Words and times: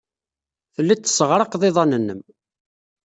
Tellid 0.75 0.99
tesseɣraqed 1.01 1.61
iḍan-nnem. 1.69 2.21